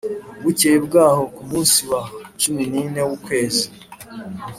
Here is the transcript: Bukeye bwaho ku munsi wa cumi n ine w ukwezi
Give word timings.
Bukeye 0.43 0.77
bwaho 0.85 1.23
ku 1.35 1.41
munsi 1.49 1.79
wa 1.91 2.01
cumi 2.39 2.63
n 2.71 2.73
ine 2.83 3.01
w 3.09 3.11
ukwezi 3.17 3.67